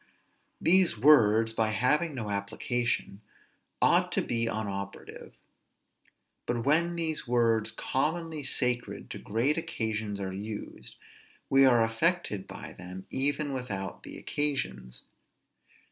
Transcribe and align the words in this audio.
These 0.59 0.97
words, 0.97 1.53
by 1.53 1.67
having 1.67 2.15
no 2.15 2.31
application, 2.31 3.21
ought 3.83 4.11
to 4.13 4.23
be 4.23 4.47
unoperative; 4.47 5.33
but 6.47 6.65
when 6.65 6.97
words 7.27 7.69
commonly 7.71 8.41
sacred 8.41 9.11
to 9.11 9.19
great 9.19 9.59
occasions 9.59 10.19
are 10.19 10.33
used, 10.33 10.95
we 11.51 11.67
are 11.67 11.83
affected 11.83 12.47
by 12.47 12.73
them 12.73 13.05
even 13.11 13.53
without 13.53 14.01
the 14.01 14.17
occasions. 14.17 15.03